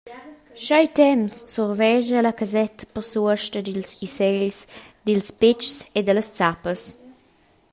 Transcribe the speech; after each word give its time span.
Tschei 0.61 0.87
temps 0.97 1.33
survescha 1.53 2.19
la 2.23 2.33
casetta 2.39 2.83
per 2.93 3.03
suosta 3.09 3.59
dils 3.63 3.91
isegls, 4.07 4.57
dils 5.05 5.29
petgs 5.39 5.71
e 5.97 5.99
dallas 6.05 6.29
zappas. 6.39 6.81